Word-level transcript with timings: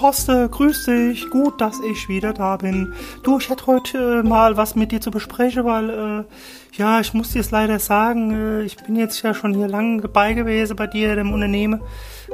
Koste, 0.00 0.48
grüß 0.48 0.86
dich. 0.86 1.28
Gut, 1.28 1.60
dass 1.60 1.78
ich 1.80 2.08
wieder 2.08 2.32
da 2.32 2.56
bin. 2.56 2.94
Du, 3.22 3.38
ich 3.38 3.50
hätte 3.50 3.66
heute 3.66 4.22
äh, 4.24 4.26
mal 4.26 4.56
was 4.56 4.74
mit 4.74 4.92
dir 4.92 5.02
zu 5.02 5.10
besprechen, 5.10 5.66
weil, 5.66 5.90
äh, 5.90 6.24
ja, 6.78 7.00
ich 7.00 7.12
muss 7.12 7.32
dir 7.32 7.40
es 7.40 7.50
leider 7.50 7.78
sagen, 7.78 8.30
äh, 8.32 8.62
ich 8.62 8.76
bin 8.76 8.96
jetzt 8.96 9.20
ja 9.22 9.34
schon 9.34 9.52
hier 9.52 9.68
lange 9.68 10.00
dabei 10.00 10.32
gewesen 10.32 10.74
bei 10.74 10.86
dir, 10.86 11.16
dem 11.16 11.34
Unternehmen. 11.34 11.82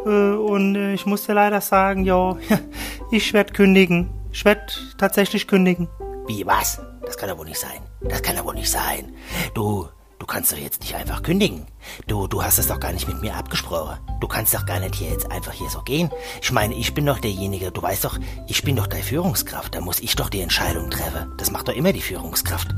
Äh, 0.07 0.09
und 0.09 0.77
äh, 0.77 0.95
ich 0.95 1.07
muss 1.07 1.27
dir 1.27 1.35
leider 1.35 1.61
sagen, 1.61 2.05
ja, 2.05 2.37
ich 3.11 3.33
werde 3.33 3.53
kündigen. 3.53 4.11
Ich 4.31 4.45
werde 4.45 4.63
tatsächlich 4.97 5.49
kündigen. 5.49 5.89
Wie, 6.29 6.47
was? 6.47 6.81
Das 7.05 7.19
kann 7.19 7.29
doch 7.29 7.37
wohl 7.37 7.47
nicht 7.47 7.59
sein. 7.59 7.81
Das 8.01 8.23
kann 8.23 8.37
doch 8.37 8.45
wohl 8.45 8.55
nicht 8.55 8.71
sein. 8.71 9.13
Du, 9.55 9.89
Du 10.27 10.33
kannst 10.33 10.51
doch 10.51 10.59
jetzt 10.59 10.81
nicht 10.81 10.97
einfach 10.97 11.23
kündigen. 11.23 11.67
Du, 12.09 12.27
du 12.27 12.43
hast 12.43 12.59
es 12.59 12.67
doch 12.67 12.81
gar 12.81 12.93
nicht 12.93 13.07
mit 13.07 13.23
mir 13.23 13.37
abgesprochen. 13.37 13.97
Du 14.21 14.27
kannst 14.27 14.53
doch 14.53 14.67
gar 14.67 14.81
nicht 14.81 14.97
hier 14.97 15.09
jetzt 15.09 15.31
einfach 15.31 15.53
hier 15.53 15.71
so 15.71 15.83
gehen. 15.83 16.11
Ich 16.43 16.51
meine, 16.51 16.75
ich 16.75 16.95
bin 16.95 17.07
doch 17.07 17.21
derjenige, 17.21 17.71
du 17.71 17.81
weißt 17.81 18.05
doch, 18.05 18.19
ich 18.49 18.65
bin 18.65 18.75
doch 18.75 18.89
deine 18.89 19.05
Führungskraft. 19.05 19.77
Da 19.77 19.81
muss 19.81 20.01
ich 20.01 20.17
doch 20.17 20.29
die 20.29 20.41
Entscheidung 20.41 20.91
treffen. 20.91 21.33
Das 21.37 21.53
macht 21.53 21.69
doch 21.69 21.75
immer 21.75 21.93
die 21.93 22.01
Führungskraft. 22.01 22.75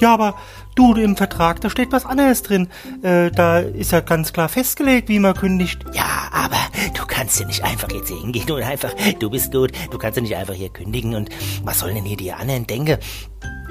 Ja, 0.00 0.12
aber 0.12 0.34
du, 0.74 0.94
im 0.94 1.16
Vertrag, 1.16 1.60
da 1.60 1.70
steht 1.70 1.92
was 1.92 2.04
anderes 2.04 2.42
drin. 2.42 2.68
Äh, 3.02 3.30
da 3.30 3.60
ist 3.60 3.92
ja 3.92 4.00
ganz 4.00 4.32
klar 4.32 4.48
festgelegt, 4.48 5.08
wie 5.08 5.20
man 5.20 5.34
kündigt. 5.34 5.84
Ja, 5.92 6.28
aber 6.32 6.58
du 6.92 7.06
kannst 7.06 7.38
ja 7.38 7.46
nicht 7.46 7.62
einfach 7.62 7.92
jetzt 7.92 8.08
hier 8.08 8.18
hingehen 8.18 8.50
und 8.50 8.64
einfach, 8.64 8.92
du 9.20 9.30
bist 9.30 9.52
gut, 9.52 9.70
du 9.92 9.98
kannst 9.98 10.16
ja 10.16 10.22
nicht 10.22 10.34
einfach 10.34 10.54
hier 10.54 10.70
kündigen 10.70 11.14
und 11.14 11.28
was 11.62 11.78
sollen 11.78 11.94
denn 11.94 12.04
hier 12.04 12.16
die 12.16 12.32
anderen 12.32 12.66
denken? 12.66 12.98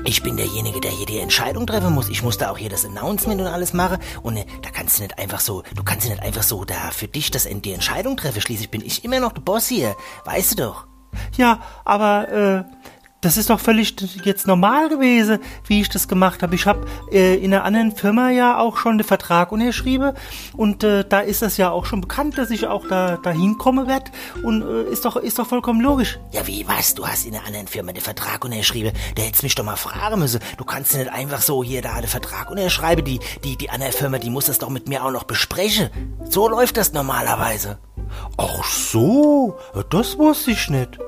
Ich 0.05 0.23
bin 0.23 0.38
derjenige, 0.38 0.80
der 0.80 0.91
hier 0.91 1.05
die 1.05 1.20
Entscheidung 1.20 1.67
treffen 1.67 1.94
muss. 1.94 2.09
Ich 2.09 2.23
muss 2.23 2.38
da 2.38 2.52
auch 2.52 2.57
hier 2.57 2.70
das 2.70 2.85
Announcement 2.85 3.41
und 3.41 3.48
alles 3.48 3.73
machen. 3.73 3.98
Und 4.23 4.38
äh, 4.38 4.45
da 4.62 4.70
kannst 4.70 4.98
du 4.98 5.03
nicht 5.03 5.20
einfach 5.20 5.40
so, 5.40 5.63
du 5.76 5.84
kannst 5.84 6.07
nicht 6.07 6.21
einfach 6.21 6.44
so 6.44 6.66
da 6.66 6.91
für 6.91 7.07
dich 7.07 7.32
das 7.32 7.48
die 7.49 7.74
Entscheidung 7.74 8.18
treffen. 8.18 8.41
Schließlich 8.41 8.71
bin 8.71 8.82
ich 8.82 9.04
immer 9.04 9.20
noch 9.20 9.34
der 9.34 9.41
Boss 9.41 9.68
hier. 9.68 9.96
Weißt 10.26 10.54
du 10.54 10.55
doch. 10.63 10.87
Ja, 11.37 11.62
aber 11.85 12.29
äh, 12.29 12.63
das 13.21 13.35
ist 13.35 13.49
doch 13.49 13.59
völlig 13.59 13.95
jetzt 14.23 14.48
normal 14.48 14.87
gewesen, 14.89 15.39
wie 15.67 15.81
ich 15.81 15.89
das 15.89 16.07
gemacht 16.07 16.41
habe. 16.41 16.55
Ich 16.55 16.65
habe 16.65 16.87
äh, 17.12 17.35
in 17.35 17.53
einer 17.53 17.65
anderen 17.65 17.91
Firma 17.91 18.29
ja 18.29 18.57
auch 18.57 18.77
schon 18.77 18.98
den 18.98 19.05
Vertrag 19.05 19.51
unterschrieben 19.51 20.13
und 20.55 20.84
äh, 20.84 21.03
da 21.07 21.20
ist 21.20 21.41
das 21.41 21.57
ja 21.57 21.70
auch 21.70 21.85
schon 21.85 22.01
bekannt, 22.01 22.37
dass 22.37 22.49
ich 22.49 22.67
auch 22.67 22.87
da 22.87 23.17
dahin 23.17 23.57
kommen 23.57 23.87
werde 23.87 24.12
und 24.43 24.62
äh, 24.62 24.84
ist 24.91 25.03
doch 25.03 25.17
ist 25.17 25.37
doch 25.37 25.47
vollkommen 25.47 25.81
logisch. 25.81 26.20
Ja, 26.31 26.47
wie 26.47 26.65
was? 26.67 26.95
Du 26.95 27.05
hast 27.05 27.25
in 27.25 27.35
einer 27.35 27.45
anderen 27.45 27.67
Firma 27.67 27.91
den 27.91 28.01
Vertrag 28.01 28.45
unterschrieben. 28.45 28.93
Der 29.17 29.25
hättest 29.25 29.43
mich 29.43 29.55
doch 29.55 29.65
mal 29.65 29.75
fragen 29.75 30.20
müssen. 30.20 30.40
Du 30.57 30.63
kannst 30.63 30.95
nicht 30.95 31.12
einfach 31.12 31.41
so 31.41 31.63
hier 31.63 31.81
da 31.81 31.99
den 31.99 32.09
Vertrag 32.09 32.49
unterschreiben. 32.49 33.03
Die 33.03 33.20
die 33.43 33.57
die 33.57 33.70
andere 33.70 33.91
Firma, 33.91 34.17
die 34.17 34.29
muss 34.29 34.45
das 34.45 34.59
doch 34.59 34.70
mit 34.70 34.87
mir 34.87 35.03
auch 35.03 35.12
noch 35.12 35.25
besprechen. 35.25 35.90
So 36.29 36.47
läuft 36.47 36.77
das 36.77 36.93
normalerweise. 36.93 37.79
Ach 38.37 38.63
so, 38.63 39.57
das 39.90 40.17
wusste 40.17 40.51
ich 40.51 40.70
nicht. 40.70 40.99